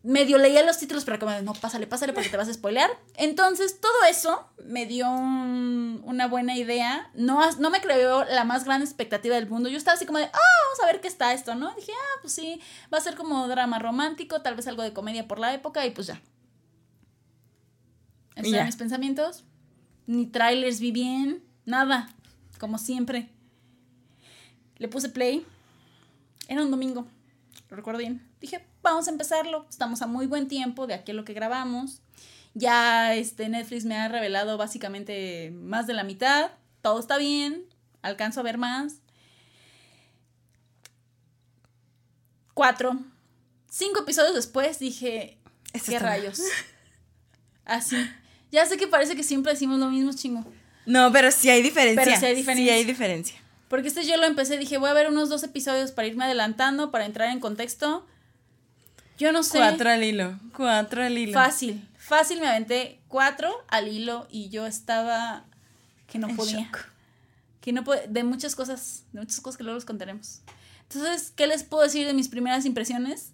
[0.06, 2.90] Medio leía los títulos, pero como no, pásale, pásale porque te vas a spoilear.
[3.16, 7.10] Entonces, todo eso me dio un- una buena idea.
[7.14, 9.70] No, no me creó la más gran expectativa del mundo.
[9.70, 10.32] Yo estaba así como de, ah,
[10.66, 11.74] vamos a ver qué está esto, ¿no?
[11.76, 12.60] Dije, ah, pues sí,
[12.94, 15.92] va a ser como drama romántico, tal vez algo de comedia por la época y
[15.92, 16.22] pues ya.
[18.36, 19.44] Esos mis pensamientos.
[20.06, 22.10] Ni trailers vi bien, nada,
[22.60, 23.30] como siempre.
[24.78, 25.46] Le puse play.
[26.48, 27.08] Era un domingo,
[27.70, 28.22] lo recuerdo bien.
[28.42, 29.66] Dije, vamos a empezarlo.
[29.70, 32.02] Estamos a muy buen tiempo de aquí a lo que grabamos.
[32.54, 36.52] Ya este Netflix me ha revelado básicamente más de la mitad.
[36.82, 37.66] Todo está bien.
[38.02, 38.96] Alcanzo a ver más.
[42.54, 43.00] Cuatro.
[43.70, 45.40] Cinco episodios después dije,
[45.72, 46.10] Esto ¿qué mal.
[46.10, 46.42] rayos?
[47.66, 47.96] Así.
[48.52, 50.46] Ya sé que parece que siempre decimos lo mismo, chingo.
[50.86, 52.04] No, pero sí hay diferencia.
[52.04, 52.74] Pero sí hay diferencia.
[52.74, 53.36] Sí hay diferencia.
[53.70, 56.92] Porque este yo lo empecé, dije, voy a ver unos dos episodios para irme adelantando,
[56.92, 58.06] para entrar en contexto.
[59.18, 59.58] Yo no sé.
[59.58, 60.40] Cuatro al hilo.
[60.56, 61.34] Cuatro al hilo.
[61.34, 61.88] Fácil.
[61.98, 65.46] Fácil me aventé cuatro al hilo y yo estaba
[66.08, 66.60] que no En podía.
[66.66, 66.80] shock.
[67.62, 70.42] Que no pod- de muchas cosas, de muchas cosas que luego les contaremos.
[70.90, 73.32] Entonces, ¿qué les puedo decir de mis primeras impresiones?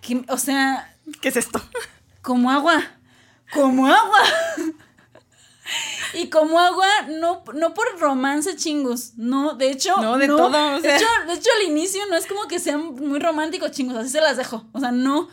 [0.00, 1.62] Que, o sea, ¿Qué es esto?
[2.22, 2.82] como agua.
[3.54, 4.18] como agua.
[6.14, 10.80] Y como agua, no, no por romance chingos, no, de hecho, no, de todo, o
[10.80, 14.10] de, hecho, de hecho, al inicio no es como que sean muy románticos chingos, así
[14.10, 15.28] se las dejo, o sea, no,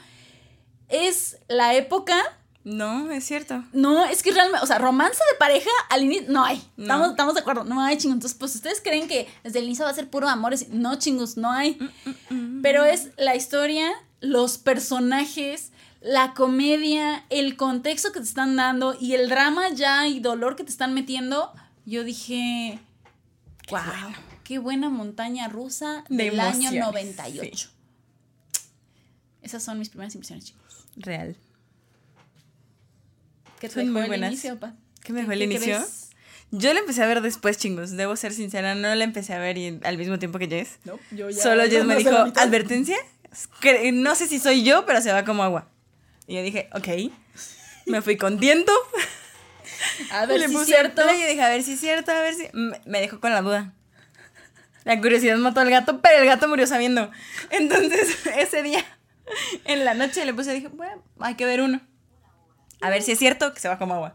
[0.90, 2.16] es la época
[2.66, 3.64] no, es cierto.
[3.74, 6.60] No, es que realmente, o sea, romance de pareja al inicio no hay.
[6.76, 8.16] Estamos, estamos de acuerdo, no hay chingos.
[8.16, 10.56] Entonces, pues ustedes creen que desde el inicio va a ser puro amor.
[10.72, 11.78] No, chingos, no hay.
[11.80, 15.74] Mm, mm, mm, Pero es la historia, los personajes,
[16.06, 20.64] la comedia, el contexto que te están dando y el drama ya y dolor que
[20.64, 21.52] te están metiendo.
[21.88, 22.80] Yo dije,
[23.72, 23.82] wow,
[24.44, 27.70] qué buena montaña rusa del año 98.
[29.42, 30.86] Esas son mis primeras impresiones, chicos.
[30.96, 31.36] Real.
[33.60, 34.32] ¿Qué te muy buenas.
[34.32, 34.76] inicio, pa?
[35.04, 35.84] ¿Qué me dejó el inicio?
[36.52, 37.92] Yo la empecé a ver después, chingos.
[37.92, 40.78] Debo ser sincera, no la empecé a ver y, al mismo tiempo que Jess.
[40.84, 41.42] No, yo ya.
[41.42, 42.98] Solo Jess me dijo, advertencia.
[43.94, 45.72] no sé si soy yo, pero se va como agua.
[46.28, 47.12] Y yo dije, ok.
[47.86, 48.72] Me fui con tiento.
[50.12, 51.02] A ver si es cierto.
[51.14, 52.48] Y dije, a ver si es cierto, a ver si.
[52.54, 53.74] Me dejó con la duda.
[54.84, 57.10] La curiosidad mató al gato, pero el gato murió sabiendo.
[57.50, 58.84] Entonces, ese día,
[59.66, 61.82] en la noche le puse dije, bueno, hay que ver uno
[62.82, 64.14] a ver si es cierto que se va como agua.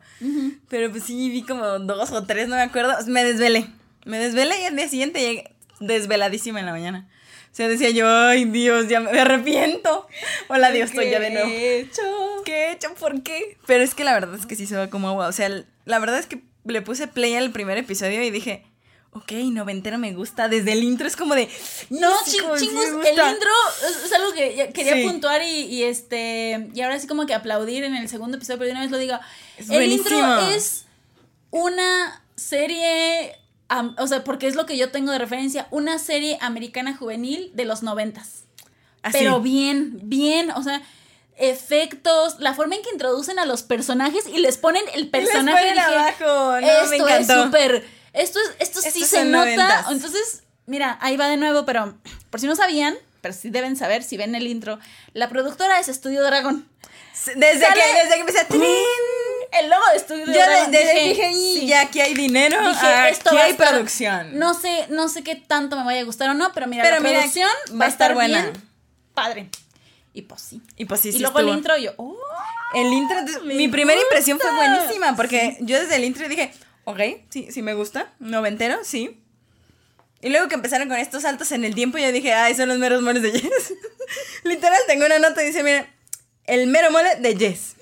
[0.68, 2.94] Pero pues sí, vi como dos o tres, no me acuerdo.
[3.06, 3.66] Me desvelé.
[4.04, 7.08] Me desvelé y al día siguiente llegué desveladísima en la mañana.
[7.52, 10.06] O sea, decía yo, ay Dios, ya me arrepiento.
[10.48, 11.48] Hola Dios, estoy ya de nuevo.
[11.48, 12.02] ¿Qué he hecho?
[12.44, 12.94] ¿Qué he hecho?
[12.94, 13.58] ¿Por qué?
[13.66, 15.26] Pero es que la verdad es que sí se va como agua.
[15.26, 15.50] O sea,
[15.84, 18.64] la verdad es que le puse play al primer episodio y dije,
[19.12, 20.48] ok, noventero me gusta.
[20.48, 21.48] Desde el intro es como de.
[21.90, 23.50] No, chingos, el intro
[24.04, 26.68] es, algo que quería puntuar y, este.
[26.74, 28.98] Y ahora sí como que aplaudir en el segundo episodio, pero de una vez lo
[28.98, 29.20] diga.
[29.58, 30.84] el intro es
[31.50, 33.36] una serie.
[33.96, 35.66] O sea, porque es lo que yo tengo de referencia.
[35.70, 38.44] Una serie americana juvenil de los noventas.
[39.12, 40.82] Pero bien, bien, o sea
[41.42, 45.74] efectos, la forma en que introducen a los personajes y les ponen el personaje.
[45.74, 47.32] Les abajo, no, esto me encantó.
[47.32, 49.86] es súper esto, esto sí se nota.
[49.90, 51.94] Entonces, mira, ahí va de nuevo, pero
[52.30, 54.78] por si no sabían, pero sí deben saber si ven el intro,
[55.12, 56.68] la productora es Estudio Dragón.
[57.36, 58.46] Desde, que, desde que empecé a...
[59.52, 60.72] El logo de Estudio Dragón.
[60.72, 64.38] Yo dije, dije ya aquí hay dinero, aquí hay producción.
[64.38, 66.98] No sé, no sé qué tanto me vaya a gustar o no, pero mira, la
[66.98, 68.52] producción va a estar buena.
[69.14, 69.48] padre.
[70.12, 70.60] Y pues sí.
[70.76, 72.16] Y pues sí, Y luego el intro yo, oh,
[72.74, 76.52] el intro, mi primera impresión fue buenísima, porque yo desde el intro dije,
[76.84, 78.12] ok, sí, sí me gusta.
[78.18, 79.20] Noventero, sí.
[80.20, 82.78] Y luego que empezaron con estos saltos en el tiempo, yo dije, ay, son los
[82.78, 83.72] meros moles de Jess.
[84.44, 85.88] Literal, tengo una nota y dice, mira,
[86.44, 87.76] el mero mole de Jess.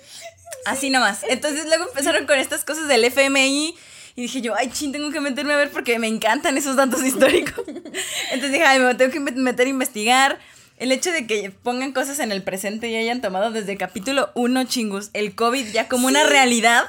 [0.65, 1.25] Así nomás.
[1.29, 3.77] Entonces luego empezaron con estas cosas del FMI.
[4.17, 7.03] Y dije yo, ay, chin, tengo que meterme a ver porque me encantan esos datos
[7.07, 7.65] históricos.
[7.67, 10.39] Entonces dije, ay, me tengo que meter a investigar.
[10.79, 14.65] El hecho de que pongan cosas en el presente y hayan tomado desde capítulo 1,
[14.65, 16.85] chingus, el COVID ya como una realidad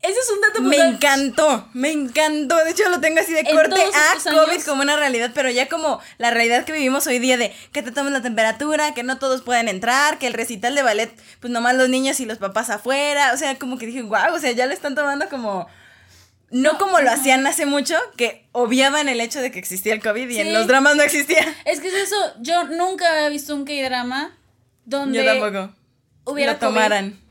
[0.00, 2.56] ese es un dato Me encantó, me encantó.
[2.64, 6.00] De hecho, lo tengo así de corte a COVID como una realidad, pero ya como
[6.18, 9.42] la realidad que vivimos hoy día de que te tomes la temperatura, que no todos
[9.42, 13.32] pueden entrar, que el recital de ballet, pues nomás los niños y los papás afuera.
[13.34, 15.66] O sea, como que dije, wow, o sea, ya le están tomando como.
[16.50, 20.30] No, como lo hacían hace mucho, que obviaban el hecho de que existía el COVID
[20.30, 21.44] y en los dramas no existía.
[21.66, 24.34] Es que es eso, yo nunca he visto un K-drama
[24.86, 25.22] donde.
[25.22, 25.74] Yo tampoco.
[26.24, 27.27] Hubiera lo tomaran.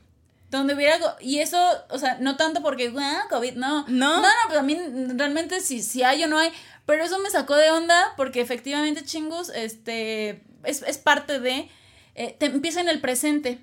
[0.50, 1.10] Donde hubiera algo.
[1.20, 1.58] Y eso,
[1.90, 3.86] o sea, no tanto porque, ah, COVID, no.
[3.88, 4.22] No.
[4.22, 4.78] No, no, pues a mí
[5.16, 6.52] realmente si, si hay o no hay.
[6.86, 11.70] Pero eso me sacó de onda porque efectivamente, chingus, este, es, parte de.
[12.16, 13.60] Eh, te empieza en el presente.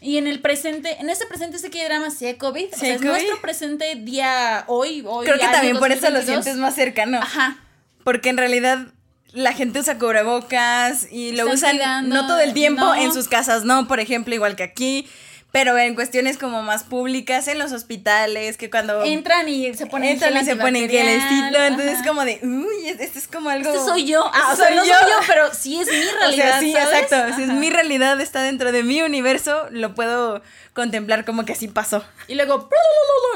[0.00, 2.74] Y en el presente, en este presente sé que drama sí hay COVID.
[2.74, 5.24] o sea, es nuestro presente día hoy, hoy.
[5.24, 7.18] Creo que también por eso lo sientes más cercano.
[7.18, 7.58] Ajá.
[8.02, 8.88] Porque en realidad
[9.34, 13.88] la gente usa cubrebocas y lo usan no todo el tiempo en sus casas, no,
[13.88, 15.08] por ejemplo, igual que aquí
[15.54, 19.04] pero en cuestiones como más públicas, en los hospitales, que cuando...
[19.04, 23.16] Entran y se ponen Entran y se ponen estilo entonces es como de, uy, este
[23.16, 23.70] es como algo...
[23.72, 26.60] Este soy yo, ah, o sea, no soy yo, pero sí es mi realidad, O
[26.60, 31.24] sea, sí, exacto, si es mi realidad, está dentro de mi universo, lo puedo contemplar
[31.24, 32.04] como que así pasó.
[32.26, 32.68] Y luego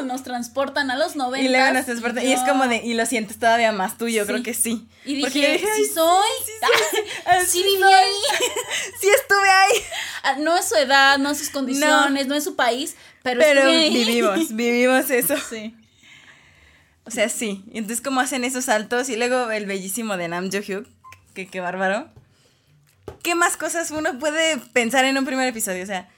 [0.04, 1.48] nos transportan a los 90.
[1.48, 2.24] Y luego nos transportan.
[2.24, 4.86] Y, es como de, y lo sientes todavía más tú, yo creo que sí.
[5.04, 6.28] Y dije, sí soy.
[7.46, 8.10] Sí, viví ahí.
[9.00, 9.72] sí estuve ahí.
[10.22, 13.66] Ah, no es su edad, no es sus condiciones, no, es su país, pero, pero
[13.66, 15.34] vivimos, vivimos eso.
[15.48, 15.74] Sí.
[17.04, 17.64] O sea, sí.
[17.72, 19.08] Entonces, como hacen esos saltos?
[19.08, 20.86] Y luego el bellísimo de Nam Jo Hyuk,
[21.34, 22.08] que qué bárbaro.
[23.22, 25.82] ¿Qué más cosas uno puede pensar en un primer episodio?
[25.82, 26.08] O sea,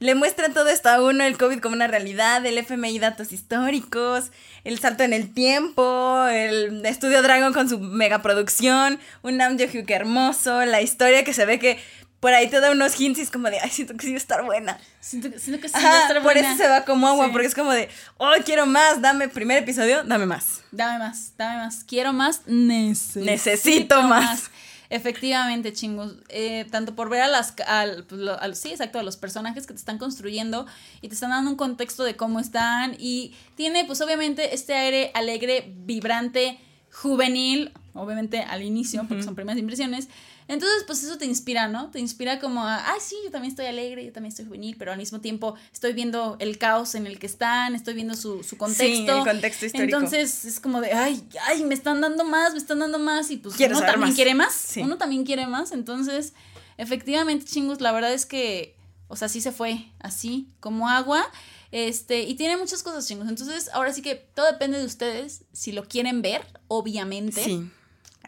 [0.00, 4.30] le muestran todo esto a uno, el COVID como una realidad, el FMI datos históricos,
[4.62, 10.64] el salto en el tiempo, el estudio Dragon con su megaproducción, un Nam Hyuk hermoso,
[10.66, 11.80] la historia que se ve que
[12.20, 14.14] por ahí te da unos hints y es como de, ay, siento que sí va
[14.14, 14.78] a estar buena.
[15.00, 16.40] Siento, que- siento que sí va a estar por buena.
[16.52, 17.32] eso se va como agua, Sí.
[17.32, 20.62] porque es como de, oh, quiero más, dame primer episodio, dame más.
[20.72, 21.84] Dame más, dame más.
[21.84, 24.50] Quiero más, necesito, Necesito más.
[24.90, 26.14] Efectivamente, chingos.
[26.30, 27.52] Eh, tanto por ver a las.
[27.66, 30.66] Al, pues, al- sí, exacto, a los personajes que te están construyendo
[31.02, 32.96] y te están dando un contexto de cómo están.
[32.98, 36.58] Y tiene, pues, obviamente, este aire alegre, vibrante,
[36.90, 37.72] juvenil.
[37.94, 40.08] Obviamente al inicio, porque son primeras impresiones.
[40.48, 41.90] Entonces, pues eso te inspira, ¿no?
[41.90, 44.90] Te inspira como a, ah, sí, yo también estoy alegre, yo también estoy juvenil, pero
[44.92, 48.56] al mismo tiempo estoy viendo el caos en el que están, estoy viendo su, su
[48.56, 49.18] contexto.
[49.18, 49.96] el contexto histórico.
[49.98, 53.36] Entonces es como de, ay, ay, me están dando más, me están dando más y
[53.36, 54.14] pues Quiero uno también más.
[54.16, 54.80] quiere más, Sí.
[54.80, 56.32] uno también quiere más, entonces
[56.78, 58.74] efectivamente chingos, la verdad es que,
[59.08, 61.30] o sea, sí se fue así como agua,
[61.72, 65.72] este, y tiene muchas cosas chingos, entonces ahora sí que todo depende de ustedes, si
[65.72, 67.44] lo quieren ver, obviamente.
[67.44, 67.70] Sí.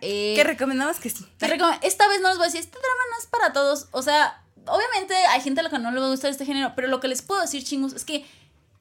[0.00, 1.26] Eh, Que recomendamos que sí.
[1.40, 3.88] recom- Esta vez no les voy a decir, este drama no es para todos.
[3.92, 6.72] O sea, obviamente hay gente a la que no le va a gustar este género,
[6.74, 8.24] pero lo que les puedo decir, chingos, es que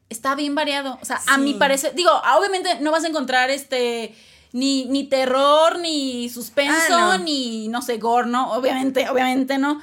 [0.09, 0.97] está bien variado.
[1.01, 4.15] O sea, a mi parecer, digo, obviamente no vas a encontrar este.
[4.51, 7.23] Ni, ni terror, ni suspenso, Ah, no.
[7.23, 8.51] ni no sé, gore, ¿no?
[8.53, 9.79] Obviamente, obviamente no.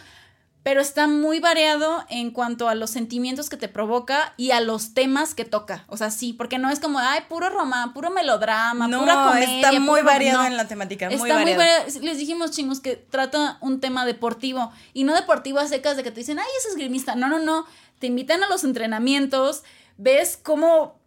[0.67, 4.95] Pero está muy variado en cuanto a los sentimientos que te provoca y a los
[4.95, 5.85] temas que toca.
[5.87, 9.55] O sea, sí, porque no es como, ay, puro romance, puro melodrama, No, pura comedia.
[9.61, 10.47] está muy puro- variado no.
[10.49, 11.59] en la temática, muy Está muy variado.
[11.61, 12.01] variado.
[12.01, 14.73] Les dijimos, chingos, que trata un tema deportivo.
[14.93, 17.15] Y no deportivo a secas de que te dicen, ay, es esgrimista.
[17.15, 17.65] No, no, no.
[18.01, 19.63] Te invitan a los entrenamientos.
[19.99, 20.99] Ves cómo.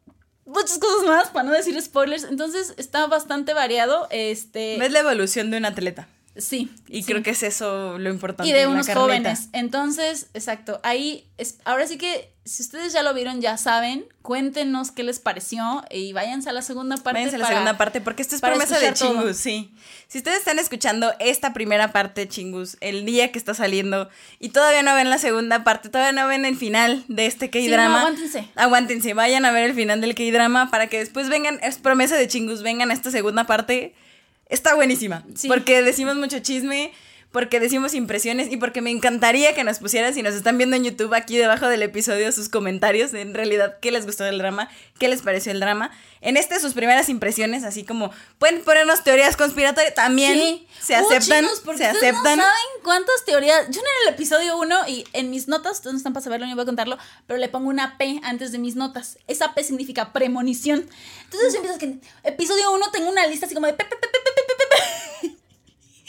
[0.46, 2.24] Muchas cosas más, para no decir spoilers.
[2.24, 4.08] Entonces está bastante variado.
[4.10, 4.78] Este.
[4.80, 6.08] Ves la evolución de un atleta.
[6.40, 6.72] Sí.
[6.88, 7.12] Y sí.
[7.12, 8.50] creo que es eso lo importante.
[8.50, 9.50] Y de unos jóvenes.
[9.54, 10.80] Entonces, exacto.
[10.84, 15.20] Ahí, es, ahora sí que, si ustedes ya lo vieron, ya saben, cuéntenos qué les
[15.20, 17.20] pareció y váyanse a la segunda parte.
[17.20, 19.14] Váyanse a la segunda parte porque esto es promesa de todo.
[19.14, 19.72] Chingus, sí.
[20.08, 24.82] Si ustedes están escuchando esta primera parte, Chingus, el día que está saliendo y todavía
[24.82, 28.00] no ven la segunda parte, todavía no ven el final de este Sí, no, K-drama.
[28.00, 28.48] aguántense.
[28.56, 32.28] Aguántense, vayan a ver el final del K-drama para que después vengan, es promesa de
[32.28, 33.94] Chingus, vengan a esta segunda parte.
[34.50, 35.24] Está buenísima.
[35.36, 35.48] Sí.
[35.48, 36.92] Porque decimos mucho chisme,
[37.32, 40.84] porque decimos impresiones y porque me encantaría que nos pusieran, si nos están viendo en
[40.84, 44.70] YouTube, aquí debajo del episodio, sus comentarios de en realidad qué les gustó del drama,
[45.00, 45.92] qué les pareció el drama.
[46.22, 50.68] En este, sus primeras impresiones, así como pueden ponernos teorías conspiratorias, también Sí.
[50.82, 51.46] se aceptan.
[51.64, 52.38] porque se aceptan.
[52.38, 53.68] No saben cuántas teorías.
[53.70, 56.64] Yo en el episodio 1 y en mis notas, no están para saberlo, ni voy
[56.64, 59.18] a contarlo, pero le pongo una P antes de mis notas.
[59.28, 60.90] Esa P significa premonición.
[61.26, 64.08] Entonces empiezas que episodio 1 tengo una lista así como de pe, pe, pe,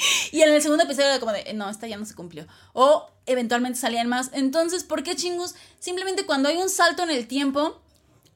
[0.32, 2.46] Y en el segundo episodio era como de, no, esta ya no se cumplió.
[2.72, 4.30] O eventualmente salían más.
[4.32, 5.54] Entonces, ¿por qué chingos?
[5.78, 7.80] Simplemente cuando hay un salto en el tiempo,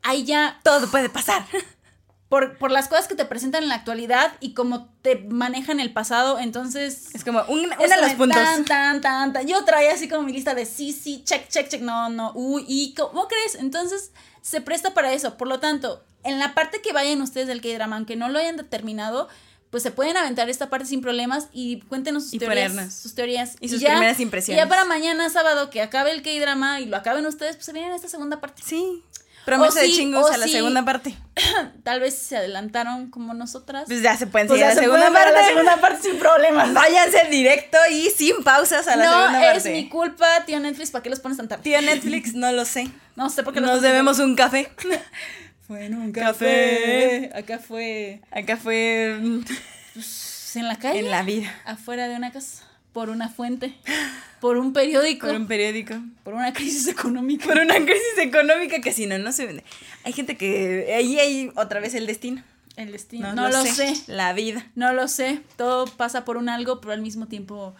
[0.03, 1.47] ahí ya Todo puede pasar.
[2.29, 5.93] por, por las cosas que te presentan en la actualidad y cómo te manejan el
[5.93, 7.15] pasado, entonces...
[7.15, 8.43] Es como un, una de los puntos.
[8.43, 9.47] Tan, tan, tan, tan.
[9.47, 12.65] Yo traía así como mi lista de sí, sí, check, check, check, no, no, uy,
[12.67, 13.55] y ¿cómo crees?
[13.57, 14.11] Entonces
[14.43, 15.37] se presta para eso.
[15.37, 18.57] Por lo tanto, en la parte que vayan ustedes del K-drama, aunque no lo hayan
[18.57, 19.29] determinado,
[19.75, 22.71] pues se pueden aventar esta parte sin problemas y cuéntenos sus Y teorías.
[22.71, 22.95] ponernos.
[22.95, 23.57] Sus teorías.
[23.59, 24.63] Y sus primeras impresiones.
[24.63, 27.73] Y ya para mañana sábado que acabe el K-drama y lo acaben ustedes, pues se
[27.73, 28.63] vienen a esta segunda parte.
[28.65, 29.03] Sí.
[29.45, 30.53] Promesa de o a la sí.
[30.53, 31.17] segunda parte.
[31.83, 33.83] Tal vez se adelantaron como nosotras.
[33.89, 35.33] Pues ya se pueden Pues seguir a la se segunda parte.
[35.33, 36.73] la segunda parte sin problemas.
[36.73, 39.73] Váyanse directo y sin pausas a la no segunda es parte.
[39.73, 41.65] mi culpa, tío Netflix, ¿para qué los pones tan tarde?
[41.65, 42.89] Tío Netflix, no lo sé.
[43.17, 44.71] No sé por qué Nos debemos un café.
[45.67, 47.31] Fue en un café.
[47.35, 49.41] Acá fue Acá fue mm,
[49.95, 51.53] pues, en la calle, en la vida.
[51.65, 53.75] afuera de una casa, por una fuente,
[54.41, 55.95] por un periódico, Por un periódico.
[56.23, 57.47] por una crisis económica.
[57.47, 59.65] Por una crisis económica que si no, no se vende.
[60.05, 62.43] Hay gente que ahí hay otra vez el destino.
[62.77, 63.33] El destino.
[63.35, 63.95] No, No, lo sé.
[64.09, 64.67] La vida.
[64.75, 65.41] No lo sé.
[65.57, 67.75] Todo pasa por un algo, pero al mismo tiempo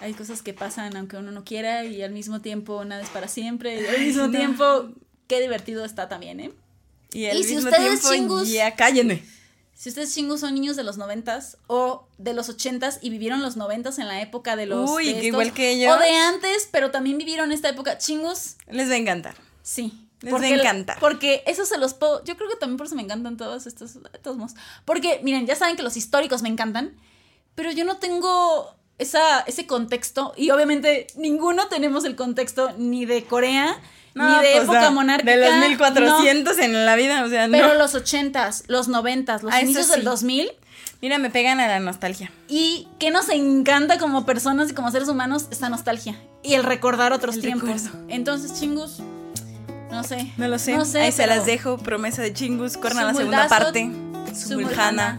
[0.00, 3.28] hay cosas que pasan aunque uno no quiera y al mismo tiempo nada es para
[3.28, 3.80] siempre.
[3.80, 4.36] Y al mismo no.
[4.36, 4.90] tiempo,
[5.28, 6.50] qué divertido está también, ¿eh?
[7.12, 9.22] Y al Y si mismo ustedes, tiempo, chingus, ya cállenme.
[9.74, 13.56] Si ustedes chingos son niños de los noventas o de los ochentas y vivieron los
[13.56, 15.94] noventas en la época de los Uy, igual que ellos.
[15.96, 19.34] o de antes, pero también vivieron esta época chingos, Les va a encantar.
[19.62, 19.98] sí.
[20.20, 21.00] Les va a encantar.
[21.00, 22.22] Porque eso se los puedo.
[22.22, 23.98] Yo creo que también por eso me encantan todos estos.
[24.22, 24.52] todos.
[24.84, 26.94] Porque, miren, ya saben que los históricos me encantan.
[27.56, 30.32] Pero yo no tengo esa, ese contexto.
[30.36, 33.80] Y obviamente ninguno tenemos el contexto ni de Corea,
[34.14, 35.30] No, ni de pues, época no, monárquica.
[35.30, 35.68] De los no.
[35.68, 37.74] 1400 en la vida, o sea, Pero no.
[37.74, 39.92] los ochentas, los noventas, los Ah, inicios sí.
[39.92, 40.50] del 2000
[41.00, 42.30] Mira, me pegan a la nostalgia.
[42.46, 47.12] Y que nos encanta como personas y como seres humanos esta nostalgia y el recordar
[47.12, 47.68] otros El tiempos.
[47.68, 47.98] recuerdo.
[48.08, 48.98] Entonces, chingus,
[49.90, 50.32] no sé.
[50.36, 50.76] No lo sé.
[50.76, 51.76] No sé, Ahí se pero las dejo.
[51.78, 52.76] Promesa de Chingus.
[52.76, 53.90] Corran a la segunda parte.
[54.32, 55.18] Sumulhana.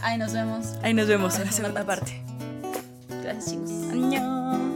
[0.00, 0.66] Ahí nos vemos.
[0.84, 2.22] Ahí nos vemos en la segunda parte.
[3.22, 3.70] Gracias, chingos.
[3.90, 4.75] Añón.